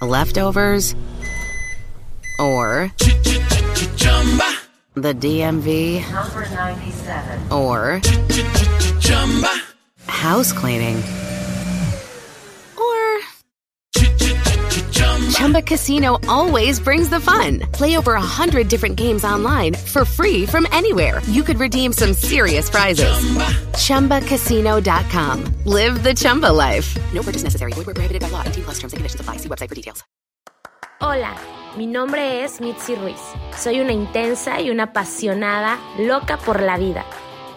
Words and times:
leftovers, 0.00 0.94
or 2.38 2.90
the 4.94 5.14
DMV, 5.14 6.10
Number 6.12 6.48
97. 6.48 7.52
or 7.52 8.00
house 10.06 10.52
cleaning, 10.52 11.02
Chumba 15.60 15.76
Casino 15.76 16.18
always 16.28 16.80
brings 16.80 17.10
the 17.10 17.20
fun. 17.20 17.60
Play 17.72 17.96
over 17.98 18.14
a 18.14 18.20
hundred 18.20 18.68
different 18.68 18.96
games 18.96 19.24
online 19.24 19.74
for 19.74 20.04
free 20.04 20.46
from 20.46 20.66
anywhere. 20.72 21.20
You 21.26 21.42
could 21.42 21.60
redeem 21.60 21.92
some 21.92 22.14
serious 22.14 22.70
prizes. 22.70 23.12
Chumba. 23.76 24.20
ChumbaCasino.com. 24.20 25.44
Live 25.66 26.02
the 26.02 26.14
Chumba 26.14 26.52
life. 26.52 26.96
No 27.12 27.22
purchase 27.22 27.44
necessary. 27.44 27.72
Void 27.72 27.86
where 27.86 27.94
prohibited 27.94 28.22
by 28.22 28.30
law. 28.30 28.42
18 28.46 28.64
plus 28.64 28.78
terms 28.78 28.92
and 28.92 28.98
conditions 28.98 29.20
apply. 29.20 29.36
See 29.36 29.48
website 29.48 29.68
for 29.68 29.74
details. 29.74 30.02
Hola, 31.02 31.34
mi 31.76 31.86
nombre 31.86 32.42
es 32.42 32.60
Mitzi 32.60 32.94
Ruiz. 32.94 33.20
Soy 33.56 33.80
una 33.80 33.92
intensa 33.92 34.60
y 34.60 34.70
una 34.70 34.84
apasionada 34.84 35.78
loca 35.98 36.38
por 36.38 36.62
la 36.62 36.78
vida. 36.78 37.04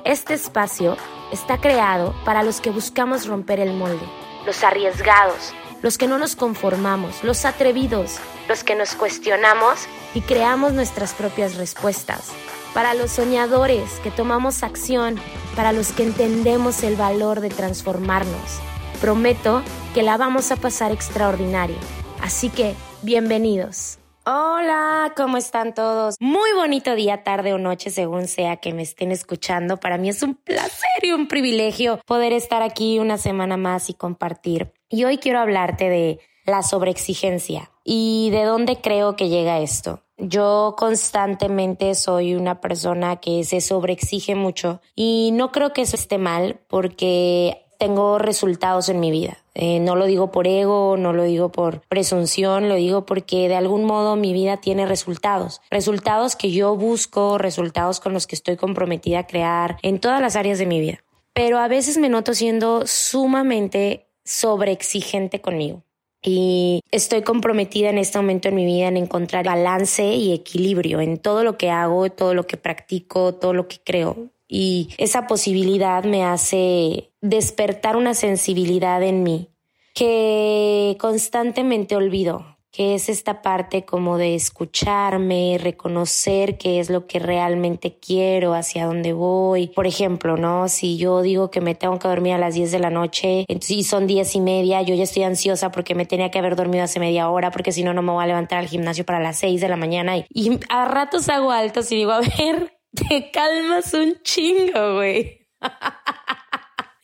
Este 0.06 0.34
espacio 0.34 0.98
está 1.32 1.58
creado 1.58 2.14
para 2.26 2.44
los 2.44 2.60
que 2.62 2.70
buscamos 2.70 3.28
romper 3.28 3.60
el 3.60 3.74
molde, 3.74 4.06
los 4.46 4.64
arriesgados, 4.64 5.54
los 5.84 6.00
que 6.00 6.08
no 6.08 6.18
nos 6.18 6.36
conformamos, 6.36 7.24
los 7.24 7.46
atrevidos, 7.46 8.18
los 8.50 8.64
que 8.64 8.74
nos 8.74 8.96
cuestionamos 8.96 9.82
y 10.16 10.22
creamos 10.22 10.74
nuestras 10.74 11.14
propias 11.14 11.56
respuestas. 11.56 12.32
Para 12.74 12.96
los 12.96 13.12
soñadores 13.12 14.00
que 14.02 14.10
tomamos 14.10 14.64
acción, 14.64 15.20
para 15.56 15.74
los 15.74 15.92
que 15.92 16.04
entendemos 16.04 16.82
el 16.82 16.96
valor 16.96 17.42
de 17.42 17.50
transformarnos. 17.50 18.60
Prometo 19.00 19.62
que 19.94 20.02
la 20.02 20.18
vamos 20.18 20.52
a 20.52 20.56
pasar 20.56 20.92
extraordinario. 20.92 21.78
Así 22.22 22.50
que, 22.50 22.74
bienvenidos. 23.04 24.00
Hola, 24.26 25.12
¿cómo 25.18 25.36
están 25.36 25.74
todos? 25.74 26.16
Muy 26.22 26.54
bonito 26.54 26.96
día, 26.96 27.24
tarde 27.24 27.52
o 27.52 27.58
noche, 27.58 27.90
según 27.90 28.30
sea 28.30 28.56
que 28.56 28.74
me 28.74 28.82
estén 28.82 29.12
escuchando. 29.12 29.82
Para 29.82 29.98
mí 29.98 30.08
es 30.08 30.24
un 30.24 30.36
placer 30.36 31.04
y 31.04 31.12
un 31.12 31.28
privilegio 31.28 32.00
poder 32.06 32.32
estar 32.32 32.62
aquí 32.62 33.00
una 33.00 33.18
semana 33.18 33.58
más 33.58 33.90
y 33.90 33.94
compartir. 33.94 34.72
Y 34.88 35.04
hoy 35.04 35.18
quiero 35.18 35.40
hablarte 35.40 35.90
de 35.90 36.22
la 36.46 36.64
sobreexigencia 36.64 37.70
y 37.84 38.30
de 38.30 38.44
dónde 38.44 38.80
creo 38.80 39.18
que 39.18 39.28
llega 39.28 39.60
esto. 39.60 40.04
Yo 40.18 40.76
constantemente 40.78 41.94
soy 41.94 42.36
una 42.36 42.62
persona 42.62 43.18
que 43.18 43.44
se 43.44 43.60
sobreexige 43.60 44.36
mucho 44.36 44.80
y 44.96 45.32
no 45.34 45.52
creo 45.52 45.74
que 45.74 45.82
eso 45.82 45.98
esté 45.98 46.18
mal 46.18 46.62
porque 46.70 47.63
tengo 47.84 48.18
resultados 48.18 48.88
en 48.88 49.02
mi 49.02 49.12
vida. 49.12 49.40
Eh, 49.56 49.82
no 49.82 49.98
lo 49.98 50.06
digo 50.06 50.32
por 50.32 50.48
ego, 50.48 50.96
no 50.96 51.12
lo 51.12 51.24
digo 51.24 51.52
por 51.52 51.82
presunción, 51.90 52.70
lo 52.70 52.76
digo 52.76 53.06
porque 53.06 53.50
de 53.50 53.56
algún 53.56 53.84
modo 53.84 54.16
mi 54.16 54.32
vida 54.32 54.56
tiene 54.56 54.86
resultados. 54.86 55.60
Resultados 55.70 56.38
que 56.38 56.50
yo 56.52 56.78
busco, 56.78 57.38
resultados 57.38 58.00
con 58.00 58.14
los 58.14 58.26
que 58.26 58.36
estoy 58.36 58.56
comprometida 58.56 59.20
a 59.20 59.28
crear 59.28 59.78
en 59.82 60.00
todas 60.00 60.22
las 60.22 60.38
áreas 60.38 60.60
de 60.60 60.66
mi 60.66 60.80
vida. 60.80 61.04
Pero 61.34 61.60
a 61.60 61.68
veces 61.68 61.98
me 61.98 62.08
noto 62.08 62.34
siendo 62.34 62.88
sumamente 62.88 64.08
sobreexigente 64.24 65.42
conmigo. 65.42 65.84
Y 66.22 66.80
estoy 66.90 67.22
comprometida 67.22 67.90
en 67.90 67.98
este 67.98 68.18
momento 68.18 68.48
en 68.48 68.56
mi 68.56 68.66
vida 68.66 68.88
en 68.88 68.96
encontrar 68.96 69.44
balance 69.44 70.06
y 70.06 70.32
equilibrio 70.32 71.02
en 71.02 71.18
todo 71.18 71.44
lo 71.44 71.58
que 71.58 71.70
hago, 71.70 72.10
todo 72.10 72.34
lo 72.34 72.48
que 72.48 72.56
practico, 72.56 73.34
todo 73.34 73.52
lo 73.52 73.68
que 73.68 73.80
creo. 73.84 74.30
Y 74.56 74.90
esa 75.00 75.26
posibilidad 75.26 76.04
me 76.04 76.24
hace 76.24 77.10
despertar 77.22 77.96
una 77.96 78.14
sensibilidad 78.14 79.02
en 79.02 79.24
mí 79.24 79.50
que 79.96 80.96
constantemente 81.00 81.96
olvido, 81.96 82.46
que 82.72 82.94
es 82.94 83.10
esta 83.10 83.42
parte 83.42 83.84
como 83.84 84.20
de 84.20 84.36
escucharme, 84.36 85.58
reconocer 85.60 86.60
qué 86.60 86.80
es 86.80 86.92
lo 86.92 87.08
que 87.08 87.18
realmente 87.18 87.98
quiero, 87.98 88.54
hacia 88.54 88.86
dónde 88.86 89.14
voy. 89.14 89.70
Por 89.70 89.88
ejemplo, 89.88 90.38
¿no? 90.38 90.68
Si 90.68 90.98
yo 90.98 91.24
digo 91.24 91.50
que 91.50 91.60
me 91.60 91.74
tengo 91.74 91.98
que 91.98 92.08
dormir 92.08 92.34
a 92.34 92.38
las 92.38 92.54
10 92.54 92.72
de 92.72 92.80
la 92.80 92.92
noche 92.92 93.46
y 93.48 93.84
son 93.84 94.06
10 94.06 94.36
y 94.36 94.40
media, 94.40 94.84
yo 94.84 94.94
ya 94.94 95.04
estoy 95.04 95.24
ansiosa 95.24 95.72
porque 95.72 95.96
me 95.96 96.06
tenía 96.06 96.30
que 96.30 96.38
haber 96.38 96.56
dormido 96.56 96.84
hace 96.84 97.00
media 97.00 97.28
hora, 97.28 97.50
porque 97.50 97.72
si 97.72 97.84
no, 97.84 97.96
no 97.96 98.04
me 98.04 98.12
voy 98.12 98.24
a 98.24 98.28
levantar 98.28 98.60
al 98.60 98.68
gimnasio 98.68 99.04
para 99.04 99.20
las 99.20 99.40
6 99.40 99.62
de 99.62 99.68
la 99.68 99.78
mañana. 99.78 100.16
Y, 100.18 100.26
y 100.32 100.60
a 100.70 100.86
ratos 100.86 101.28
hago 101.30 101.50
altos 101.50 101.92
y 101.92 101.96
digo, 101.96 102.12
a 102.12 102.20
ver, 102.20 102.73
te 102.94 103.32
calmas 103.32 103.94
un 103.94 104.22
chingo, 104.24 104.96
güey. 104.96 105.48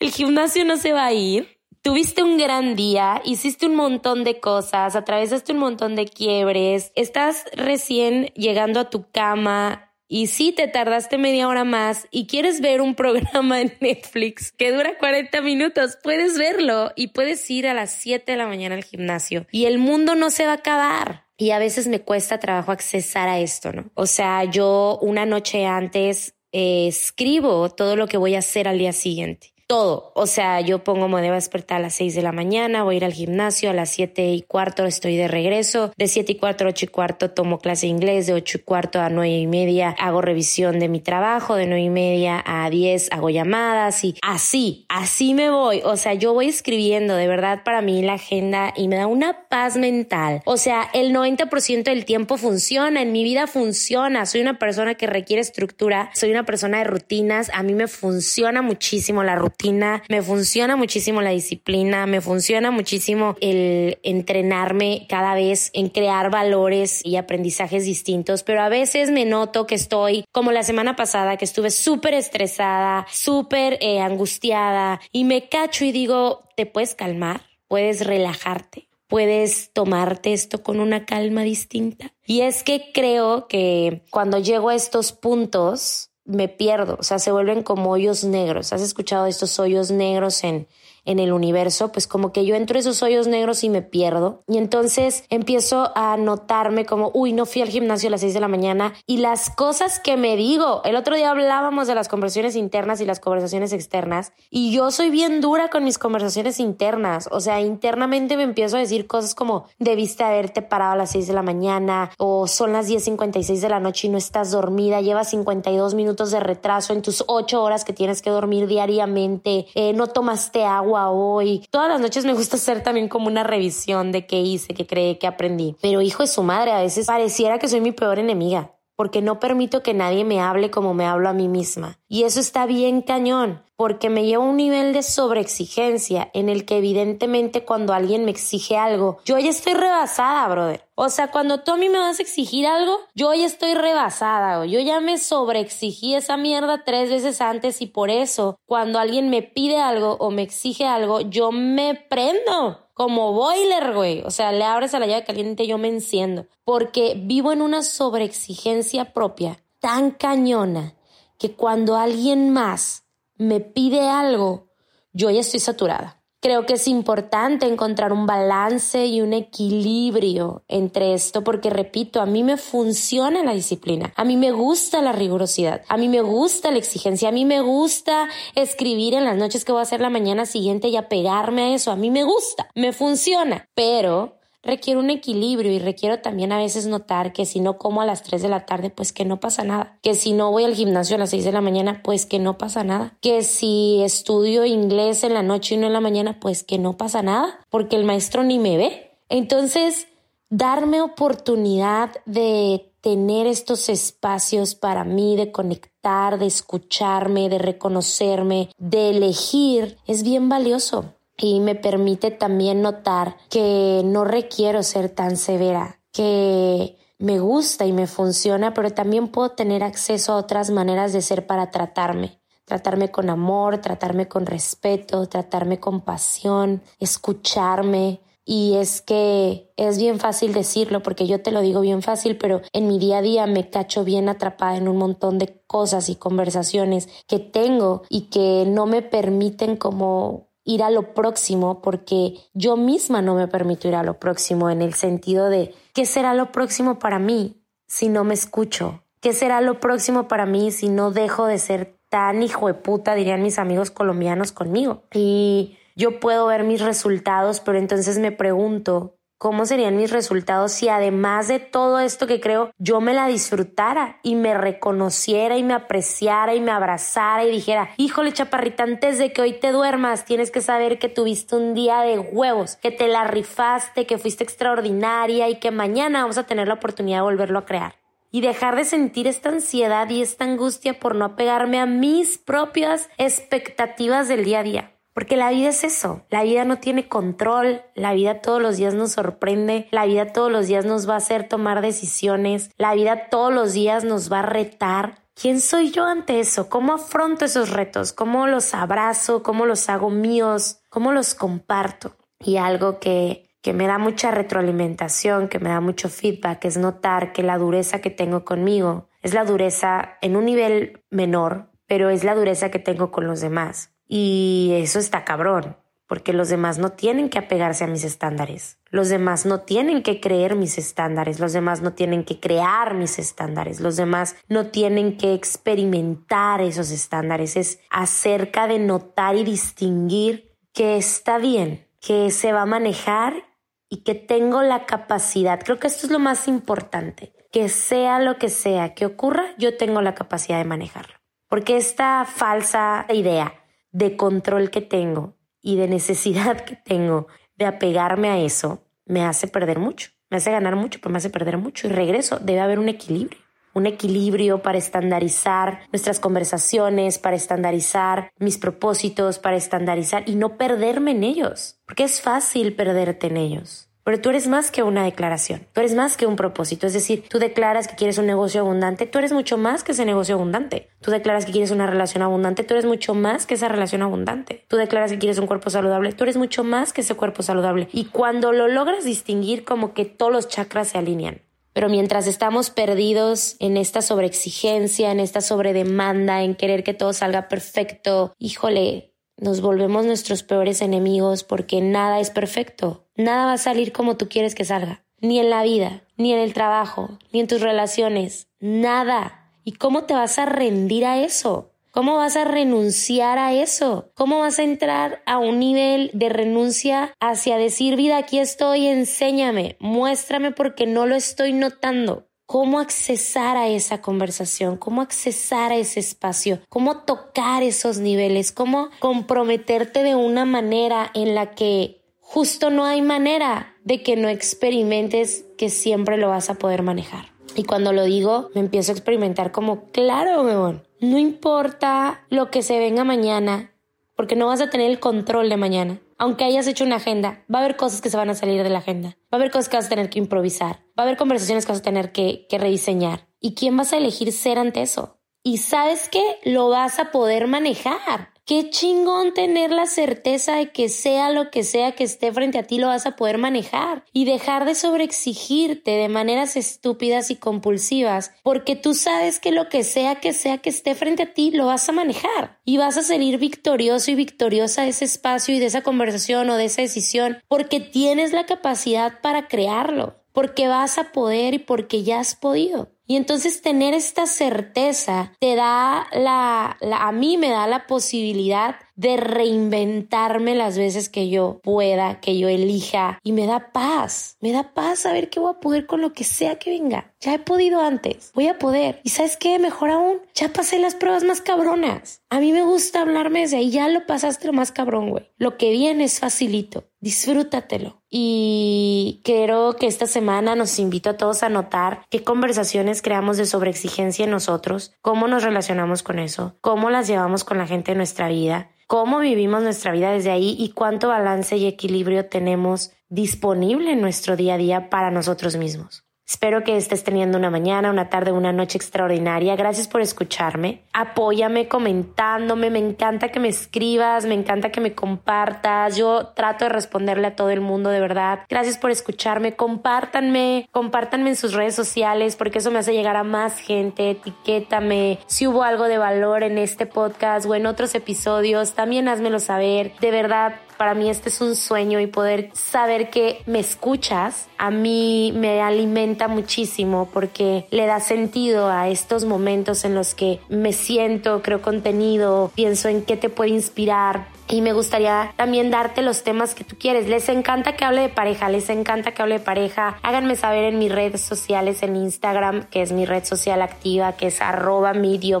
El 0.00 0.10
gimnasio 0.10 0.64
no 0.64 0.76
se 0.76 0.92
va 0.92 1.06
a 1.06 1.12
ir. 1.12 1.60
Tuviste 1.82 2.22
un 2.22 2.36
gran 2.36 2.76
día, 2.76 3.22
hiciste 3.24 3.66
un 3.66 3.74
montón 3.74 4.22
de 4.22 4.38
cosas, 4.38 4.96
atravesaste 4.96 5.52
un 5.52 5.58
montón 5.58 5.96
de 5.96 6.04
quiebres, 6.06 6.92
estás 6.94 7.46
recién 7.54 8.26
llegando 8.34 8.80
a 8.80 8.90
tu 8.90 9.10
cama 9.10 9.90
y 10.06 10.26
sí 10.26 10.52
te 10.52 10.68
tardaste 10.68 11.16
media 11.16 11.48
hora 11.48 11.64
más 11.64 12.06
y 12.10 12.26
quieres 12.26 12.60
ver 12.60 12.82
un 12.82 12.94
programa 12.94 13.62
en 13.62 13.72
Netflix 13.80 14.52
que 14.52 14.72
dura 14.72 14.98
40 14.98 15.40
minutos, 15.40 15.96
puedes 16.02 16.36
verlo 16.36 16.92
y 16.96 17.08
puedes 17.08 17.48
ir 17.50 17.66
a 17.66 17.72
las 17.72 17.92
7 17.92 18.30
de 18.30 18.36
la 18.36 18.46
mañana 18.46 18.74
al 18.74 18.84
gimnasio 18.84 19.46
y 19.50 19.64
el 19.64 19.78
mundo 19.78 20.16
no 20.16 20.28
se 20.28 20.44
va 20.44 20.52
a 20.52 20.56
acabar. 20.56 21.29
Y 21.40 21.52
a 21.52 21.58
veces 21.58 21.88
me 21.88 22.02
cuesta 22.02 22.38
trabajo 22.38 22.70
accesar 22.70 23.26
a 23.30 23.38
esto, 23.38 23.72
¿no? 23.72 23.90
O 23.94 24.04
sea, 24.04 24.44
yo 24.44 24.98
una 25.00 25.24
noche 25.24 25.64
antes 25.64 26.34
eh, 26.52 26.86
escribo 26.86 27.70
todo 27.70 27.96
lo 27.96 28.08
que 28.08 28.18
voy 28.18 28.34
a 28.34 28.40
hacer 28.40 28.68
al 28.68 28.76
día 28.76 28.92
siguiente 28.92 29.54
todo. 29.70 30.10
O 30.16 30.26
sea, 30.26 30.60
yo 30.60 30.82
pongo, 30.82 31.06
me 31.06 31.22
debo 31.22 31.36
despertar 31.36 31.76
a 31.76 31.80
las 31.80 31.94
6 31.94 32.16
de 32.16 32.22
la 32.22 32.32
mañana, 32.32 32.82
voy 32.82 32.96
a 32.96 32.96
ir 32.96 33.04
al 33.04 33.12
gimnasio, 33.12 33.70
a 33.70 33.72
las 33.72 33.90
siete 33.90 34.32
y 34.32 34.42
cuarto 34.42 34.84
estoy 34.84 35.16
de 35.16 35.28
regreso, 35.28 35.92
de 35.96 36.08
siete 36.08 36.32
y 36.32 36.34
cuarto 36.34 36.64
a 36.64 36.68
ocho 36.70 36.86
y 36.86 36.88
cuarto 36.88 37.30
tomo 37.30 37.60
clase 37.60 37.86
de 37.86 37.90
inglés, 37.90 38.26
de 38.26 38.32
ocho 38.32 38.58
y 38.58 38.62
cuarto 38.62 39.00
a 39.00 39.10
nueve 39.10 39.36
y 39.36 39.46
media 39.46 39.94
hago 39.96 40.22
revisión 40.22 40.80
de 40.80 40.88
mi 40.88 40.98
trabajo, 40.98 41.54
de 41.54 41.66
nueve 41.66 41.82
y 41.82 41.88
media 41.88 42.42
a 42.44 42.68
10 42.68 43.12
hago 43.12 43.30
llamadas 43.30 44.02
y 44.02 44.16
así, 44.22 44.86
así 44.88 45.34
me 45.34 45.50
voy. 45.50 45.82
O 45.84 45.96
sea, 45.96 46.14
yo 46.14 46.34
voy 46.34 46.48
escribiendo 46.48 47.14
de 47.14 47.28
verdad 47.28 47.62
para 47.64 47.80
mí 47.80 48.02
la 48.02 48.14
agenda 48.14 48.74
y 48.76 48.88
me 48.88 48.96
da 48.96 49.06
una 49.06 49.46
paz 49.48 49.76
mental. 49.76 50.42
O 50.46 50.56
sea, 50.56 50.90
el 50.94 51.14
90% 51.14 51.84
del 51.84 52.04
tiempo 52.04 52.38
funciona, 52.38 53.02
en 53.02 53.12
mi 53.12 53.22
vida 53.22 53.46
funciona, 53.46 54.26
soy 54.26 54.40
una 54.40 54.58
persona 54.58 54.96
que 54.96 55.06
requiere 55.06 55.42
estructura, 55.42 56.10
soy 56.12 56.32
una 56.32 56.44
persona 56.44 56.78
de 56.78 56.84
rutinas, 56.84 57.52
a 57.54 57.62
mí 57.62 57.74
me 57.74 57.86
funciona 57.86 58.62
muchísimo 58.62 59.22
la 59.22 59.36
rutina 59.36 59.59
me 60.08 60.22
funciona 60.22 60.76
muchísimo 60.76 61.20
la 61.20 61.30
disciplina, 61.30 62.06
me 62.06 62.20
funciona 62.20 62.70
muchísimo 62.70 63.36
el 63.40 63.98
entrenarme 64.02 65.06
cada 65.08 65.34
vez 65.34 65.70
en 65.74 65.88
crear 65.88 66.30
valores 66.30 67.04
y 67.04 67.16
aprendizajes 67.16 67.84
distintos, 67.84 68.42
pero 68.42 68.62
a 68.62 68.68
veces 68.68 69.10
me 69.10 69.24
noto 69.24 69.66
que 69.66 69.74
estoy 69.74 70.24
como 70.32 70.52
la 70.52 70.62
semana 70.62 70.96
pasada, 70.96 71.36
que 71.36 71.44
estuve 71.44 71.70
súper 71.70 72.14
estresada, 72.14 73.06
súper 73.10 73.78
eh, 73.80 74.00
angustiada 74.00 75.00
y 75.12 75.24
me 75.24 75.48
cacho 75.48 75.84
y 75.84 75.92
digo, 75.92 76.48
te 76.56 76.66
puedes 76.66 76.94
calmar, 76.94 77.42
puedes 77.68 78.06
relajarte 78.06 78.90
puedes 79.10 79.72
tomarte 79.72 80.32
esto 80.32 80.62
con 80.62 80.78
una 80.78 81.04
calma 81.04 81.42
distinta. 81.42 82.14
Y 82.24 82.42
es 82.42 82.62
que 82.62 82.92
creo 82.94 83.48
que 83.48 84.04
cuando 84.08 84.38
llego 84.38 84.68
a 84.68 84.76
estos 84.76 85.10
puntos, 85.10 86.09
me 86.24 86.48
pierdo, 86.48 86.96
o 86.98 87.02
sea, 87.02 87.18
se 87.18 87.32
vuelven 87.32 87.62
como 87.62 87.90
hoyos 87.90 88.24
negros. 88.24 88.72
¿Has 88.72 88.82
escuchado 88.82 89.26
estos 89.26 89.58
hoyos 89.58 89.90
negros 89.90 90.44
en, 90.44 90.68
en 91.04 91.18
el 91.18 91.32
universo? 91.32 91.92
Pues 91.92 92.06
como 92.06 92.32
que 92.32 92.44
yo 92.44 92.54
entro 92.54 92.76
a 92.76 92.80
esos 92.80 93.02
hoyos 93.02 93.26
negros 93.26 93.64
y 93.64 93.68
me 93.68 93.82
pierdo. 93.82 94.42
Y 94.46 94.58
entonces 94.58 95.24
empiezo 95.30 95.90
a 95.94 96.16
notarme 96.16 96.86
como, 96.86 97.10
uy, 97.14 97.32
no 97.32 97.46
fui 97.46 97.62
al 97.62 97.68
gimnasio 97.68 98.08
a 98.08 98.10
las 98.10 98.20
6 98.20 98.34
de 98.34 98.40
la 98.40 98.48
mañana. 98.48 98.94
Y 99.06 99.18
las 99.18 99.50
cosas 99.50 100.00
que 100.00 100.16
me 100.16 100.36
digo, 100.36 100.82
el 100.84 100.96
otro 100.96 101.16
día 101.16 101.30
hablábamos 101.30 101.86
de 101.86 101.94
las 101.94 102.08
conversaciones 102.08 102.56
internas 102.56 103.00
y 103.00 103.04
las 103.04 103.20
conversaciones 103.20 103.72
externas. 103.72 104.32
Y 104.50 104.72
yo 104.72 104.90
soy 104.90 105.10
bien 105.10 105.40
dura 105.40 105.68
con 105.68 105.84
mis 105.84 105.98
conversaciones 105.98 106.60
internas. 106.60 107.28
O 107.30 107.40
sea, 107.40 107.60
internamente 107.60 108.36
me 108.36 108.42
empiezo 108.42 108.76
a 108.76 108.80
decir 108.80 109.06
cosas 109.06 109.34
como, 109.34 109.66
debiste 109.78 110.24
haberte 110.24 110.62
parado 110.62 110.92
a 110.92 110.96
las 110.96 111.10
6 111.10 111.26
de 111.26 111.34
la 111.34 111.42
mañana 111.42 112.10
o 112.18 112.46
son 112.46 112.72
las 112.72 112.88
10.56 112.88 113.60
de 113.60 113.68
la 113.68 113.80
noche 113.80 114.06
y 114.06 114.10
no 114.10 114.18
estás 114.18 114.50
dormida, 114.50 115.00
llevas 115.00 115.30
52 115.30 115.94
minutos 115.94 116.30
de 116.30 116.40
retraso 116.40 116.92
en 116.92 117.02
tus 117.02 117.24
8 117.26 117.62
horas 117.62 117.84
que 117.84 117.92
tienes 117.92 118.22
que 118.22 118.30
dormir 118.30 118.66
diariamente, 118.66 119.66
eh, 119.74 119.92
no 119.92 120.08
tomaste 120.08 120.64
agua 120.64 120.89
hoy. 120.94 121.66
Todas 121.70 121.88
las 121.88 122.00
noches 122.00 122.24
me 122.24 122.34
gusta 122.34 122.56
hacer 122.56 122.82
también 122.82 123.08
como 123.08 123.28
una 123.28 123.42
revisión 123.42 124.12
de 124.12 124.26
qué 124.26 124.40
hice, 124.40 124.74
qué 124.74 124.86
creé, 124.86 125.18
qué 125.18 125.26
aprendí. 125.26 125.76
Pero 125.80 126.00
hijo 126.00 126.22
de 126.22 126.28
su 126.28 126.42
madre, 126.42 126.72
a 126.72 126.80
veces 126.80 127.06
pareciera 127.06 127.58
que 127.58 127.68
soy 127.68 127.80
mi 127.80 127.92
peor 127.92 128.18
enemiga 128.18 128.72
porque 129.00 129.22
no 129.22 129.40
permito 129.40 129.82
que 129.82 129.94
nadie 129.94 130.26
me 130.26 130.42
hable 130.42 130.70
como 130.70 130.92
me 130.92 131.06
hablo 131.06 131.30
a 131.30 131.32
mí 131.32 131.48
misma. 131.48 131.96
Y 132.06 132.24
eso 132.24 132.38
está 132.38 132.66
bien 132.66 133.00
cañón, 133.00 133.62
porque 133.74 134.10
me 134.10 134.26
lleva 134.26 134.44
a 134.44 134.46
un 134.46 134.58
nivel 134.58 134.92
de 134.92 135.02
sobreexigencia 135.02 136.30
en 136.34 136.50
el 136.50 136.66
que 136.66 136.76
evidentemente 136.76 137.64
cuando 137.64 137.94
alguien 137.94 138.26
me 138.26 138.30
exige 138.30 138.76
algo, 138.76 139.16
yo 139.24 139.38
ya 139.38 139.48
estoy 139.48 139.72
rebasada, 139.72 140.46
brother. 140.48 140.84
O 140.96 141.08
sea, 141.08 141.30
cuando 141.30 141.60
tú 141.60 141.70
a 141.70 141.76
mí 141.78 141.88
me 141.88 141.96
vas 141.96 142.18
a 142.18 142.22
exigir 142.22 142.66
algo, 142.66 142.98
yo 143.14 143.32
ya 143.32 143.46
estoy 143.46 143.72
rebasada, 143.72 144.66
yo 144.66 144.80
ya 144.80 145.00
me 145.00 145.16
sobreexigí 145.16 146.14
esa 146.14 146.36
mierda 146.36 146.84
tres 146.84 147.08
veces 147.08 147.40
antes 147.40 147.80
y 147.80 147.86
por 147.86 148.10
eso 148.10 148.58
cuando 148.66 148.98
alguien 148.98 149.30
me 149.30 149.40
pide 149.40 149.80
algo 149.80 150.18
o 150.20 150.30
me 150.30 150.42
exige 150.42 150.84
algo, 150.84 151.22
yo 151.22 151.52
me 151.52 151.94
prendo 151.94 152.89
como 153.00 153.32
boiler, 153.32 153.94
güey. 153.94 154.20
O 154.26 154.30
sea, 154.30 154.52
le 154.52 154.62
abres 154.62 154.92
a 154.92 154.98
la 154.98 155.06
llave 155.06 155.24
caliente 155.24 155.62
y 155.62 155.68
yo 155.68 155.78
me 155.78 155.88
enciendo. 155.88 156.44
Porque 156.64 157.14
vivo 157.16 157.50
en 157.50 157.62
una 157.62 157.82
sobreexigencia 157.82 159.14
propia 159.14 159.64
tan 159.78 160.10
cañona 160.10 160.92
que 161.38 161.52
cuando 161.52 161.96
alguien 161.96 162.50
más 162.50 163.06
me 163.36 163.60
pide 163.60 164.06
algo, 164.06 164.68
yo 165.14 165.30
ya 165.30 165.40
estoy 165.40 165.60
saturada. 165.60 166.19
Creo 166.42 166.64
que 166.64 166.72
es 166.72 166.88
importante 166.88 167.66
encontrar 167.66 168.14
un 168.14 168.24
balance 168.24 169.04
y 169.04 169.20
un 169.20 169.34
equilibrio 169.34 170.62
entre 170.68 171.12
esto 171.12 171.44
porque, 171.44 171.68
repito, 171.68 172.22
a 172.22 172.24
mí 172.24 172.42
me 172.42 172.56
funciona 172.56 173.44
la 173.44 173.52
disciplina, 173.52 174.14
a 174.16 174.24
mí 174.24 174.38
me 174.38 174.50
gusta 174.50 175.02
la 175.02 175.12
rigurosidad, 175.12 175.82
a 175.86 175.98
mí 175.98 176.08
me 176.08 176.22
gusta 176.22 176.70
la 176.70 176.78
exigencia, 176.78 177.28
a 177.28 177.32
mí 177.32 177.44
me 177.44 177.60
gusta 177.60 178.26
escribir 178.54 179.12
en 179.12 179.26
las 179.26 179.36
noches 179.36 179.66
que 179.66 179.72
voy 179.72 179.80
a 179.80 179.82
hacer 179.82 180.00
la 180.00 180.08
mañana 180.08 180.46
siguiente 180.46 180.88
y 180.88 180.96
apegarme 180.96 181.62
a 181.62 181.74
eso, 181.74 181.90
a 181.90 181.96
mí 181.96 182.10
me 182.10 182.24
gusta, 182.24 182.70
me 182.74 182.94
funciona, 182.94 183.68
pero 183.74 184.39
requiere 184.62 185.00
un 185.00 185.10
equilibrio 185.10 185.72
y 185.72 185.78
requiero 185.78 186.20
también 186.20 186.52
a 186.52 186.58
veces 186.58 186.86
notar 186.86 187.32
que 187.32 187.46
si 187.46 187.60
no 187.60 187.78
como 187.78 188.02
a 188.02 188.06
las 188.06 188.22
3 188.22 188.42
de 188.42 188.48
la 188.48 188.66
tarde, 188.66 188.90
pues 188.90 189.12
que 189.12 189.24
no 189.24 189.40
pasa 189.40 189.64
nada. 189.64 189.98
Que 190.02 190.14
si 190.14 190.32
no 190.32 190.50
voy 190.50 190.64
al 190.64 190.74
gimnasio 190.74 191.16
a 191.16 191.18
las 191.18 191.30
6 191.30 191.44
de 191.44 191.52
la 191.52 191.60
mañana, 191.60 192.02
pues 192.02 192.26
que 192.26 192.38
no 192.38 192.58
pasa 192.58 192.84
nada. 192.84 193.16
Que 193.20 193.42
si 193.42 194.02
estudio 194.02 194.64
inglés 194.64 195.24
en 195.24 195.34
la 195.34 195.42
noche 195.42 195.74
y 195.74 195.78
no 195.78 195.86
en 195.86 195.92
la 195.92 196.00
mañana, 196.00 196.38
pues 196.40 196.62
que 196.62 196.78
no 196.78 196.96
pasa 196.96 197.22
nada, 197.22 197.60
porque 197.70 197.96
el 197.96 198.04
maestro 198.04 198.42
ni 198.42 198.58
me 198.58 198.76
ve. 198.76 199.10
Entonces, 199.28 200.08
darme 200.50 201.00
oportunidad 201.00 202.10
de 202.26 202.90
tener 203.00 203.46
estos 203.46 203.88
espacios 203.88 204.74
para 204.74 205.04
mí, 205.04 205.36
de 205.36 205.52
conectar, 205.52 206.38
de 206.38 206.46
escucharme, 206.46 207.48
de 207.48 207.58
reconocerme, 207.58 208.70
de 208.76 209.10
elegir, 209.10 209.96
es 210.06 210.22
bien 210.22 210.48
valioso 210.48 211.14
y 211.40 211.60
me 211.60 211.74
permite 211.74 212.30
también 212.30 212.82
notar 212.82 213.36
que 213.48 214.02
no 214.04 214.24
requiero 214.24 214.82
ser 214.82 215.08
tan 215.08 215.36
severa, 215.36 216.00
que 216.12 216.98
me 217.18 217.38
gusta 217.38 217.86
y 217.86 217.92
me 217.92 218.06
funciona, 218.06 218.74
pero 218.74 218.90
también 218.90 219.28
puedo 219.28 219.50
tener 219.50 219.82
acceso 219.82 220.32
a 220.32 220.36
otras 220.36 220.70
maneras 220.70 221.12
de 221.12 221.22
ser 221.22 221.46
para 221.46 221.70
tratarme. 221.70 222.40
Tratarme 222.64 223.10
con 223.10 223.30
amor, 223.30 223.78
tratarme 223.78 224.28
con 224.28 224.46
respeto, 224.46 225.26
tratarme 225.26 225.80
con 225.80 226.02
pasión, 226.02 226.82
escucharme. 226.98 228.20
Y 228.44 228.76
es 228.76 229.02
que 229.02 229.70
es 229.76 229.98
bien 229.98 230.18
fácil 230.18 230.52
decirlo 230.52 231.02
porque 231.02 231.26
yo 231.26 231.42
te 231.42 231.50
lo 231.50 231.60
digo 231.60 231.80
bien 231.80 232.00
fácil, 232.00 232.38
pero 232.38 232.62
en 232.72 232.88
mi 232.88 232.98
día 232.98 233.18
a 233.18 233.22
día 233.22 233.46
me 233.46 233.70
cacho 233.70 234.02
bien 234.04 234.28
atrapada 234.28 234.76
en 234.76 234.88
un 234.88 234.96
montón 234.96 235.38
de 235.38 235.62
cosas 235.66 236.08
y 236.08 236.16
conversaciones 236.16 237.08
que 237.26 237.38
tengo 237.38 238.02
y 238.08 238.22
que 238.22 238.64
no 238.66 238.86
me 238.86 239.02
permiten 239.02 239.76
como 239.76 240.49
ir 240.64 240.82
a 240.82 240.90
lo 240.90 241.14
próximo 241.14 241.82
porque 241.82 242.34
yo 242.54 242.76
misma 242.76 243.22
no 243.22 243.34
me 243.34 243.48
permito 243.48 243.88
ir 243.88 243.94
a 243.94 244.02
lo 244.02 244.18
próximo 244.18 244.70
en 244.70 244.82
el 244.82 244.94
sentido 244.94 245.48
de 245.48 245.74
¿qué 245.94 246.06
será 246.06 246.34
lo 246.34 246.52
próximo 246.52 246.98
para 246.98 247.18
mí 247.18 247.62
si 247.86 248.08
no 248.08 248.24
me 248.24 248.34
escucho? 248.34 249.02
¿Qué 249.20 249.32
será 249.32 249.60
lo 249.60 249.80
próximo 249.80 250.28
para 250.28 250.46
mí 250.46 250.70
si 250.70 250.88
no 250.88 251.10
dejo 251.10 251.46
de 251.46 251.58
ser 251.58 251.98
tan 252.08 252.42
hijo 252.42 252.66
de 252.66 252.74
puta, 252.74 253.14
dirían 253.14 253.42
mis 253.42 253.58
amigos 253.58 253.90
colombianos 253.90 254.52
conmigo? 254.52 255.04
Y 255.12 255.76
yo 255.96 256.20
puedo 256.20 256.46
ver 256.46 256.64
mis 256.64 256.80
resultados, 256.80 257.60
pero 257.60 257.78
entonces 257.78 258.18
me 258.18 258.32
pregunto, 258.32 259.19
cómo 259.40 259.64
serían 259.64 259.96
mis 259.96 260.10
resultados 260.10 260.70
si 260.70 260.90
además 260.90 261.48
de 261.48 261.60
todo 261.60 261.98
esto 261.98 262.26
que 262.26 262.40
creo, 262.40 262.72
yo 262.76 263.00
me 263.00 263.14
la 263.14 263.26
disfrutara 263.26 264.20
y 264.22 264.34
me 264.34 264.52
reconociera 264.52 265.56
y 265.56 265.62
me 265.62 265.72
apreciara 265.72 266.54
y 266.54 266.60
me 266.60 266.72
abrazara 266.72 267.42
y 267.44 267.50
dijera, 267.50 267.88
híjole 267.96 268.34
chaparrita, 268.34 268.82
antes 268.82 269.16
de 269.16 269.32
que 269.32 269.40
hoy 269.40 269.54
te 269.54 269.72
duermas, 269.72 270.26
tienes 270.26 270.50
que 270.50 270.60
saber 270.60 270.98
que 270.98 271.08
tuviste 271.08 271.56
un 271.56 271.72
día 271.72 272.02
de 272.02 272.18
huevos, 272.18 272.76
que 272.76 272.90
te 272.90 273.08
la 273.08 273.24
rifaste, 273.24 274.04
que 274.04 274.18
fuiste 274.18 274.44
extraordinaria 274.44 275.48
y 275.48 275.58
que 275.58 275.70
mañana 275.70 276.20
vamos 276.20 276.36
a 276.36 276.44
tener 276.44 276.68
la 276.68 276.74
oportunidad 276.74 277.20
de 277.20 277.22
volverlo 277.22 277.60
a 277.60 277.64
crear. 277.64 277.94
Y 278.30 278.42
dejar 278.42 278.76
de 278.76 278.84
sentir 278.84 279.26
esta 279.26 279.48
ansiedad 279.48 280.10
y 280.10 280.20
esta 280.20 280.44
angustia 280.44 281.00
por 281.00 281.14
no 281.14 281.24
apegarme 281.24 281.80
a 281.80 281.86
mis 281.86 282.36
propias 282.36 283.08
expectativas 283.16 284.28
del 284.28 284.44
día 284.44 284.58
a 284.60 284.62
día. 284.62 284.99
Porque 285.20 285.36
la 285.36 285.50
vida 285.50 285.68
es 285.68 285.84
eso, 285.84 286.22
la 286.30 286.44
vida 286.44 286.64
no 286.64 286.78
tiene 286.78 287.06
control, 287.06 287.82
la 287.94 288.14
vida 288.14 288.40
todos 288.40 288.62
los 288.62 288.78
días 288.78 288.94
nos 288.94 289.12
sorprende, 289.12 289.86
la 289.90 290.06
vida 290.06 290.32
todos 290.32 290.50
los 290.50 290.66
días 290.66 290.86
nos 290.86 291.06
va 291.06 291.12
a 291.12 291.18
hacer 291.18 291.46
tomar 291.46 291.82
decisiones, 291.82 292.70
la 292.78 292.94
vida 292.94 293.28
todos 293.28 293.52
los 293.52 293.74
días 293.74 294.02
nos 294.02 294.32
va 294.32 294.38
a 294.38 294.46
retar. 294.46 295.18
¿Quién 295.34 295.60
soy 295.60 295.90
yo 295.90 296.06
ante 296.06 296.40
eso? 296.40 296.70
¿Cómo 296.70 296.94
afronto 296.94 297.44
esos 297.44 297.68
retos? 297.68 298.14
¿Cómo 298.14 298.46
los 298.46 298.72
abrazo? 298.72 299.42
¿Cómo 299.42 299.66
los 299.66 299.90
hago 299.90 300.08
míos? 300.08 300.80
¿Cómo 300.88 301.12
los 301.12 301.34
comparto? 301.34 302.16
Y 302.38 302.56
algo 302.56 302.98
que, 302.98 303.50
que 303.60 303.74
me 303.74 303.86
da 303.86 303.98
mucha 303.98 304.30
retroalimentación, 304.30 305.48
que 305.48 305.58
me 305.58 305.68
da 305.68 305.82
mucho 305.82 306.08
feedback, 306.08 306.64
es 306.64 306.78
notar 306.78 307.34
que 307.34 307.42
la 307.42 307.58
dureza 307.58 308.00
que 308.00 308.08
tengo 308.08 308.46
conmigo 308.46 309.10
es 309.20 309.34
la 309.34 309.44
dureza 309.44 310.16
en 310.22 310.36
un 310.36 310.46
nivel 310.46 311.04
menor, 311.10 311.72
pero 311.86 312.08
es 312.08 312.24
la 312.24 312.34
dureza 312.34 312.70
que 312.70 312.78
tengo 312.78 313.10
con 313.10 313.26
los 313.26 313.42
demás. 313.42 313.92
Y 314.12 314.72
eso 314.74 314.98
está 314.98 315.24
cabrón, 315.24 315.76
porque 316.08 316.32
los 316.32 316.48
demás 316.48 316.78
no 316.78 316.90
tienen 316.90 317.28
que 317.30 317.38
apegarse 317.38 317.84
a 317.84 317.86
mis 317.86 318.02
estándares. 318.02 318.76
Los 318.90 319.08
demás 319.08 319.46
no 319.46 319.60
tienen 319.60 320.02
que 320.02 320.20
creer 320.20 320.56
mis 320.56 320.78
estándares, 320.78 321.38
los 321.38 321.52
demás 321.52 321.80
no 321.80 321.92
tienen 321.92 322.24
que 322.24 322.40
crear 322.40 322.94
mis 322.94 323.20
estándares, 323.20 323.78
los 323.78 323.96
demás 323.96 324.34
no 324.48 324.66
tienen 324.66 325.16
que 325.16 325.32
experimentar 325.32 326.60
esos 326.60 326.90
estándares. 326.90 327.56
Es 327.56 327.78
acerca 327.88 328.66
de 328.66 328.80
notar 328.80 329.36
y 329.36 329.44
distinguir 329.44 330.56
que 330.72 330.96
está 330.96 331.38
bien, 331.38 331.86
que 332.00 332.32
se 332.32 332.50
va 332.50 332.62
a 332.62 332.66
manejar 332.66 333.44
y 333.88 333.98
que 333.98 334.16
tengo 334.16 334.62
la 334.62 334.86
capacidad. 334.86 335.60
Creo 335.62 335.78
que 335.78 335.86
esto 335.86 336.06
es 336.06 336.12
lo 336.12 336.18
más 336.18 336.48
importante. 336.48 337.32
Que 337.52 337.68
sea 337.68 338.18
lo 338.18 338.38
que 338.38 338.48
sea 338.48 338.94
que 338.94 339.06
ocurra, 339.06 339.54
yo 339.56 339.76
tengo 339.76 340.02
la 340.02 340.16
capacidad 340.16 340.58
de 340.58 340.64
manejarlo. 340.64 341.14
Porque 341.48 341.76
esta 341.76 342.24
falsa 342.24 343.06
idea 343.08 343.59
de 343.92 344.16
control 344.16 344.70
que 344.70 344.80
tengo 344.80 345.36
y 345.60 345.76
de 345.76 345.88
necesidad 345.88 346.60
que 346.60 346.76
tengo 346.76 347.26
de 347.56 347.66
apegarme 347.66 348.30
a 348.30 348.38
eso, 348.38 348.82
me 349.04 349.24
hace 349.24 349.46
perder 349.46 349.78
mucho. 349.78 350.10
Me 350.30 350.36
hace 350.36 350.52
ganar 350.52 350.76
mucho, 350.76 351.00
pero 351.00 351.12
me 351.12 351.18
hace 351.18 351.30
perder 351.30 351.58
mucho. 351.58 351.86
Y 351.86 351.90
regreso, 351.90 352.38
debe 352.38 352.60
haber 352.60 352.78
un 352.78 352.88
equilibrio. 352.88 353.40
Un 353.74 353.86
equilibrio 353.86 354.62
para 354.62 354.78
estandarizar 354.78 355.80
nuestras 355.92 356.18
conversaciones, 356.20 357.18
para 357.18 357.36
estandarizar 357.36 358.32
mis 358.38 358.58
propósitos, 358.58 359.38
para 359.38 359.56
estandarizar 359.56 360.28
y 360.28 360.36
no 360.36 360.56
perderme 360.56 361.12
en 361.12 361.24
ellos. 361.24 361.80
Porque 361.86 362.04
es 362.04 362.20
fácil 362.20 362.74
perderte 362.74 363.26
en 363.26 363.36
ellos. 363.36 363.89
Pero 364.04 364.20
tú 364.20 364.30
eres 364.30 364.48
más 364.48 364.70
que 364.70 364.82
una 364.82 365.04
declaración, 365.04 365.66
tú 365.72 365.80
eres 365.80 365.94
más 365.94 366.16
que 366.16 366.26
un 366.26 366.36
propósito. 366.36 366.86
Es 366.86 366.92
decir, 366.92 367.24
tú 367.28 367.38
declaras 367.38 367.86
que 367.86 367.96
quieres 367.96 368.18
un 368.18 368.26
negocio 368.26 368.62
abundante, 368.62 369.06
tú 369.06 369.18
eres 369.18 369.32
mucho 369.32 369.58
más 369.58 369.84
que 369.84 369.92
ese 369.92 370.04
negocio 370.04 370.34
abundante. 370.34 370.88
Tú 371.00 371.10
declaras 371.10 371.44
que 371.44 371.52
quieres 371.52 371.70
una 371.70 371.86
relación 371.86 372.22
abundante, 372.22 372.64
tú 372.64 372.74
eres 372.74 372.86
mucho 372.86 373.14
más 373.14 373.46
que 373.46 373.54
esa 373.54 373.68
relación 373.68 374.02
abundante. 374.02 374.64
Tú 374.68 374.76
declaras 374.76 375.10
que 375.10 375.18
quieres 375.18 375.38
un 375.38 375.46
cuerpo 375.46 375.70
saludable, 375.70 376.12
tú 376.12 376.24
eres 376.24 376.36
mucho 376.36 376.64
más 376.64 376.92
que 376.92 377.02
ese 377.02 377.14
cuerpo 377.14 377.42
saludable. 377.42 377.88
Y 377.92 378.06
cuando 378.06 378.52
lo 378.52 378.68
logras 378.68 379.04
distinguir, 379.04 379.64
como 379.64 379.92
que 379.94 380.04
todos 380.04 380.32
los 380.32 380.48
chakras 380.48 380.88
se 380.88 380.98
alinean. 380.98 381.42
Pero 381.72 381.88
mientras 381.88 382.26
estamos 382.26 382.70
perdidos 382.70 383.56
en 383.60 383.76
esta 383.76 384.02
sobreexigencia, 384.02 385.12
en 385.12 385.20
esta 385.20 385.40
sobredemanda, 385.40 386.42
en 386.42 386.56
querer 386.56 386.82
que 386.82 386.94
todo 386.94 387.12
salga 387.12 387.48
perfecto, 387.48 388.34
híjole, 388.38 389.09
nos 389.40 389.62
volvemos 389.62 390.04
nuestros 390.04 390.42
peores 390.42 390.82
enemigos 390.82 391.44
porque 391.44 391.80
nada 391.80 392.20
es 392.20 392.30
perfecto. 392.30 393.06
Nada 393.16 393.46
va 393.46 393.54
a 393.54 393.58
salir 393.58 393.92
como 393.92 394.16
tú 394.16 394.28
quieres 394.28 394.54
que 394.54 394.64
salga. 394.64 395.02
Ni 395.20 395.38
en 395.38 395.50
la 395.50 395.62
vida, 395.62 396.02
ni 396.16 396.32
en 396.32 396.38
el 396.38 396.52
trabajo, 396.52 397.18
ni 397.32 397.40
en 397.40 397.46
tus 397.46 397.60
relaciones. 397.60 398.48
Nada. 398.60 399.50
¿Y 399.64 399.72
cómo 399.72 400.04
te 400.04 400.14
vas 400.14 400.38
a 400.38 400.46
rendir 400.46 401.04
a 401.04 401.22
eso? 401.22 401.70
¿Cómo 401.90 402.16
vas 402.16 402.36
a 402.36 402.44
renunciar 402.44 403.38
a 403.38 403.52
eso? 403.52 404.12
¿Cómo 404.14 404.38
vas 404.38 404.58
a 404.58 404.62
entrar 404.62 405.22
a 405.26 405.38
un 405.38 405.58
nivel 405.58 406.10
de 406.14 406.28
renuncia 406.28 407.12
hacia 407.18 407.56
decir, 407.56 407.96
vida, 407.96 408.18
aquí 408.18 408.38
estoy, 408.38 408.86
enséñame, 408.86 409.76
muéstrame 409.80 410.52
porque 410.52 410.86
no 410.86 411.06
lo 411.06 411.16
estoy 411.16 411.52
notando? 411.52 412.29
Cómo 412.50 412.80
accesar 412.80 413.56
a 413.56 413.68
esa 413.68 414.02
conversación, 414.02 414.76
cómo 414.76 415.02
accesar 415.02 415.70
a 415.70 415.76
ese 415.76 416.00
espacio, 416.00 416.58
cómo 416.68 416.96
tocar 416.96 417.62
esos 417.62 417.98
niveles, 417.98 418.50
cómo 418.50 418.88
comprometerte 418.98 420.02
de 420.02 420.16
una 420.16 420.44
manera 420.46 421.12
en 421.14 421.36
la 421.36 421.54
que 421.54 422.02
justo 422.18 422.70
no 422.70 422.86
hay 422.86 423.02
manera 423.02 423.76
de 423.84 424.02
que 424.02 424.16
no 424.16 424.28
experimentes 424.28 425.44
que 425.56 425.70
siempre 425.70 426.16
lo 426.16 426.30
vas 426.30 426.50
a 426.50 426.54
poder 426.54 426.82
manejar. 426.82 427.26
Y 427.54 427.62
cuando 427.62 427.92
lo 427.92 428.02
digo, 428.02 428.50
me 428.52 428.62
empiezo 428.62 428.90
a 428.90 428.96
experimentar 428.96 429.52
como, 429.52 429.84
claro, 429.92 430.42
weón, 430.42 430.82
no 430.98 431.18
importa 431.18 432.26
lo 432.30 432.50
que 432.50 432.62
se 432.62 432.80
venga 432.80 433.04
mañana, 433.04 433.76
porque 434.16 434.34
no 434.34 434.46
vas 434.46 434.60
a 434.60 434.70
tener 434.70 434.90
el 434.90 434.98
control 434.98 435.50
de 435.50 435.56
mañana 435.56 436.00
aunque 436.20 436.44
hayas 436.44 436.66
hecho 436.66 436.84
una 436.84 436.96
agenda, 436.96 437.42
va 437.52 437.60
a 437.60 437.64
haber 437.64 437.76
cosas 437.76 438.02
que 438.02 438.10
se 438.10 438.16
van 438.18 438.28
a 438.28 438.34
salir 438.34 438.62
de 438.62 438.68
la 438.68 438.80
agenda. 438.80 439.16
Va 439.32 439.32
a 439.32 439.36
haber 439.36 439.50
cosas 439.50 439.70
que 439.70 439.78
vas 439.78 439.86
a 439.86 439.88
tener 439.88 440.10
que 440.10 440.18
improvisar. 440.18 440.80
Va 441.00 441.04
a 441.04 441.06
haber 441.06 441.16
conversaciones 441.16 441.64
que 441.64 441.72
vas 441.72 441.78
a 441.78 441.82
tener 441.82 442.12
que, 442.12 442.46
rediseñar. 442.50 443.26
¿Y 443.40 443.54
quién 443.54 443.74
vas 443.74 443.94
a 443.94 443.96
elegir 443.96 444.32
ser 444.32 444.58
ante 444.58 444.82
eso? 444.82 445.18
Y 445.42 445.56
sabes 445.56 446.10
que 446.10 446.22
lo 446.44 446.68
vas 446.68 446.98
a 446.98 447.10
poder 447.10 447.46
manejar 447.46 448.34
Qué 448.50 448.68
chingón 448.68 449.32
tener 449.32 449.70
la 449.70 449.86
certeza 449.86 450.56
de 450.56 450.72
que 450.72 450.88
sea 450.88 451.30
lo 451.30 451.52
que 451.52 451.62
sea 451.62 451.92
que 451.92 452.02
esté 452.02 452.32
frente 452.32 452.58
a 452.58 452.64
ti 452.64 452.78
lo 452.78 452.88
vas 452.88 453.06
a 453.06 453.14
poder 453.14 453.38
manejar 453.38 454.04
y 454.12 454.24
dejar 454.24 454.64
de 454.64 454.74
sobreexigirte 454.74 455.92
de 455.92 456.08
maneras 456.08 456.56
estúpidas 456.56 457.30
y 457.30 457.36
compulsivas 457.36 458.32
porque 458.42 458.74
tú 458.74 458.94
sabes 458.94 459.38
que 459.38 459.52
lo 459.52 459.68
que 459.68 459.84
sea 459.84 460.16
que 460.16 460.32
sea 460.32 460.58
que 460.58 460.70
esté 460.70 460.96
frente 460.96 461.22
a 461.22 461.32
ti 461.32 461.52
lo 461.52 461.66
vas 461.66 461.88
a 461.88 461.92
manejar 461.92 462.58
y 462.64 462.76
vas 462.76 462.96
a 462.96 463.02
salir 463.02 463.38
victorioso 463.38 464.10
y 464.10 464.16
victoriosa 464.16 464.82
de 464.82 464.88
ese 464.88 465.04
espacio 465.04 465.54
y 465.54 465.60
de 465.60 465.66
esa 465.66 465.82
conversación 465.82 466.50
o 466.50 466.56
de 466.56 466.64
esa 466.64 466.82
decisión 466.82 467.38
porque 467.46 467.78
tienes 467.78 468.32
la 468.32 468.46
capacidad 468.46 469.20
para 469.20 469.46
crearlo, 469.46 470.19
porque 470.32 470.68
vas 470.68 470.98
a 470.98 471.12
poder 471.12 471.54
y 471.54 471.58
porque 471.58 472.02
ya 472.02 472.20
has 472.20 472.34
podido. 472.34 472.90
Y 473.06 473.16
entonces 473.16 473.60
tener 473.60 473.92
esta 473.92 474.26
certeza 474.26 475.32
te 475.40 475.56
da 475.56 476.06
la, 476.12 476.76
a 476.80 477.10
mí 477.10 477.36
me 477.38 477.50
da 477.50 477.66
la 477.66 477.88
posibilidad 477.88 478.76
de 478.96 479.16
reinventarme 479.16 480.54
las 480.54 480.76
veces 480.76 481.08
que 481.08 481.28
yo 481.28 481.60
pueda, 481.62 482.20
que 482.20 482.38
yo 482.38 482.48
elija 482.48 483.18
y 483.22 483.32
me 483.32 483.46
da 483.46 483.72
paz, 483.72 484.36
me 484.40 484.52
da 484.52 484.74
paz 484.74 485.00
saber 485.00 485.30
que 485.30 485.40
voy 485.40 485.52
a 485.54 485.60
poder 485.60 485.86
con 485.86 486.00
lo 486.00 486.12
que 486.12 486.24
sea 486.24 486.58
que 486.58 486.70
venga. 486.70 487.12
Ya 487.20 487.34
he 487.34 487.38
podido 487.38 487.82
antes, 487.82 488.30
voy 488.34 488.48
a 488.48 488.58
poder. 488.58 489.00
¿Y 489.04 489.10
sabes 489.10 489.36
qué? 489.36 489.58
Mejor 489.58 489.90
aún, 489.90 490.20
ya 490.34 490.52
pasé 490.52 490.78
las 490.78 490.94
pruebas 490.94 491.24
más 491.24 491.40
cabronas. 491.40 492.22
A 492.30 492.40
mí 492.40 492.52
me 492.52 492.62
gusta 492.62 493.02
hablarme 493.02 493.40
desde 493.40 493.58
ahí, 493.58 493.70
ya 493.70 493.88
lo 493.88 494.06
pasaste 494.06 494.46
lo 494.46 494.52
más 494.52 494.72
cabrón, 494.72 495.10
güey. 495.10 495.30
Lo 495.36 495.56
que 495.56 495.70
viene 495.70 496.04
es 496.04 496.20
facilito, 496.20 496.84
disfrútatelo. 497.00 498.00
Y 498.08 499.20
quiero 499.22 499.76
que 499.78 499.86
esta 499.86 500.06
semana 500.06 500.56
nos 500.56 500.78
invito 500.78 501.10
a 501.10 501.16
todos 501.16 501.42
a 501.42 501.48
notar 501.48 502.02
qué 502.10 502.24
conversaciones 502.24 503.02
creamos 503.02 503.36
de 503.36 503.46
sobreexigencia 503.46 504.24
en 504.24 504.30
nosotros, 504.30 504.94
cómo 505.00 505.28
nos 505.28 505.44
relacionamos 505.44 506.02
con 506.02 506.18
eso, 506.18 506.56
cómo 506.60 506.90
las 506.90 507.06
llevamos 507.06 507.44
con 507.44 507.58
la 507.58 507.66
gente 507.66 507.92
de 507.92 507.96
nuestra 507.96 508.28
vida, 508.28 508.70
cómo 508.90 509.20
vivimos 509.20 509.62
nuestra 509.62 509.92
vida 509.92 510.10
desde 510.10 510.32
ahí 510.32 510.56
y 510.58 510.70
cuánto 510.70 511.06
balance 511.06 511.56
y 511.56 511.68
equilibrio 511.68 512.26
tenemos 512.26 512.90
disponible 513.08 513.92
en 513.92 514.00
nuestro 514.00 514.34
día 514.34 514.54
a 514.54 514.58
día 514.58 514.90
para 514.90 515.12
nosotros 515.12 515.56
mismos. 515.56 516.09
Espero 516.30 516.62
que 516.62 516.76
estés 516.76 517.02
teniendo 517.02 517.36
una 517.38 517.50
mañana, 517.50 517.90
una 517.90 518.08
tarde, 518.08 518.30
una 518.30 518.52
noche 518.52 518.78
extraordinaria. 518.78 519.56
Gracias 519.56 519.88
por 519.88 520.00
escucharme. 520.00 520.80
Apóyame 520.92 521.66
comentándome. 521.66 522.70
Me 522.70 522.78
encanta 522.78 523.30
que 523.30 523.40
me 523.40 523.48
escribas, 523.48 524.26
me 524.26 524.34
encanta 524.34 524.70
que 524.70 524.80
me 524.80 524.94
compartas. 524.94 525.96
Yo 525.96 526.28
trato 526.28 526.66
de 526.66 526.68
responderle 526.68 527.26
a 527.26 527.34
todo 527.34 527.50
el 527.50 527.60
mundo, 527.60 527.90
de 527.90 527.98
verdad. 527.98 528.44
Gracias 528.48 528.78
por 528.78 528.92
escucharme. 528.92 529.56
Compártanme, 529.56 530.68
compártanme 530.70 531.30
en 531.30 531.36
sus 531.36 531.52
redes 531.52 531.74
sociales 531.74 532.36
porque 532.36 532.58
eso 532.58 532.70
me 532.70 532.78
hace 532.78 532.92
llegar 532.92 533.16
a 533.16 533.24
más 533.24 533.58
gente. 533.58 534.10
Etiquétame. 534.10 535.18
Si 535.26 535.48
hubo 535.48 535.64
algo 535.64 535.88
de 535.88 535.98
valor 535.98 536.44
en 536.44 536.58
este 536.58 536.86
podcast 536.86 537.44
o 537.44 537.56
en 537.56 537.66
otros 537.66 537.92
episodios, 537.96 538.74
también 538.74 539.08
házmelo 539.08 539.40
saber. 539.40 539.94
De 540.00 540.12
verdad, 540.12 540.54
para 540.80 540.94
mí 540.94 541.10
este 541.10 541.28
es 541.28 541.42
un 541.42 541.56
sueño 541.56 542.00
y 542.00 542.06
poder 542.06 542.48
saber 542.54 543.10
que 543.10 543.42
me 543.44 543.60
escuchas 543.60 544.48
a 544.56 544.70
mí 544.70 545.30
me 545.36 545.60
alimenta 545.60 546.26
muchísimo 546.26 547.10
porque 547.12 547.66
le 547.70 547.84
da 547.84 548.00
sentido 548.00 548.68
a 548.68 548.88
estos 548.88 549.26
momentos 549.26 549.84
en 549.84 549.94
los 549.94 550.14
que 550.14 550.40
me 550.48 550.72
siento, 550.72 551.42
creo 551.42 551.60
contenido, 551.60 552.50
pienso 552.54 552.88
en 552.88 553.02
qué 553.02 553.18
te 553.18 553.28
puede 553.28 553.50
inspirar, 553.50 554.28
y 554.50 554.60
me 554.62 554.72
gustaría 554.72 555.32
también 555.36 555.70
darte 555.70 556.02
los 556.02 556.22
temas 556.22 556.54
que 556.54 556.64
tú 556.64 556.76
quieres. 556.78 557.08
Les 557.08 557.28
encanta 557.28 557.76
que 557.76 557.84
hable 557.84 558.02
de 558.02 558.08
pareja, 558.08 558.48
les 558.48 558.68
encanta 558.68 559.12
que 559.12 559.22
hable 559.22 559.38
de 559.38 559.44
pareja. 559.44 559.98
Háganme 560.02 560.36
saber 560.36 560.64
en 560.64 560.78
mis 560.78 560.92
redes 560.92 561.20
sociales, 561.20 561.82
en 561.82 561.96
Instagram, 561.96 562.64
que 562.64 562.82
es 562.82 562.92
mi 562.92 563.06
red 563.06 563.24
social 563.24 563.62
activa, 563.62 564.12
que 564.12 564.26
es 564.26 564.42
arroba 564.42 564.92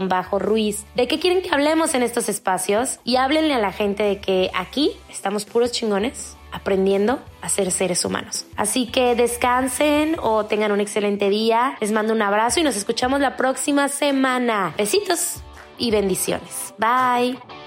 bajo 0.02 0.38
ruiz 0.38 0.84
de 0.94 1.08
qué 1.08 1.18
quieren 1.18 1.42
que 1.42 1.50
hablemos 1.50 1.94
en 1.94 2.02
estos 2.02 2.28
espacios 2.28 3.00
y 3.04 3.16
háblenle 3.16 3.54
a 3.54 3.58
la 3.58 3.72
gente 3.72 4.02
de 4.02 4.20
que 4.20 4.50
aquí 4.54 4.92
estamos 5.08 5.44
puros 5.44 5.72
chingones 5.72 6.36
aprendiendo 6.52 7.20
a 7.42 7.48
ser 7.48 7.70
seres 7.70 8.04
humanos. 8.04 8.46
Así 8.56 8.86
que 8.86 9.14
descansen 9.14 10.16
o 10.20 10.46
tengan 10.46 10.72
un 10.72 10.80
excelente 10.80 11.30
día. 11.30 11.76
Les 11.80 11.92
mando 11.92 12.12
un 12.12 12.22
abrazo 12.22 12.60
y 12.60 12.62
nos 12.62 12.76
escuchamos 12.76 13.20
la 13.20 13.36
próxima 13.36 13.88
semana. 13.88 14.74
Besitos 14.76 15.36
y 15.78 15.90
bendiciones. 15.90 16.74
Bye. 16.78 17.59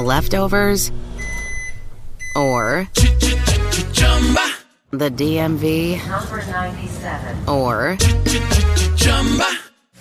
Leftovers, 0.00 0.90
or 2.36 2.88
the 4.90 5.10
DMV, 5.10 6.06
Number 6.08 6.44
97. 6.46 7.48
or 7.48 7.96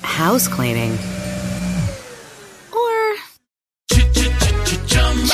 house 0.01 0.47
cleaning, 0.47 0.97